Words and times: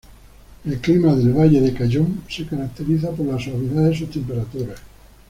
El 0.65 0.79
clima 0.81 1.13
del 1.15 1.31
Valle 1.31 1.61
de 1.61 1.75
Cayón 1.75 2.23
se 2.27 2.47
caracteriza 2.47 3.11
por 3.11 3.27
la 3.27 3.37
suavidad 3.39 3.83
de 3.87 3.95
sus 3.95 4.09
temperaturas. 4.09 4.79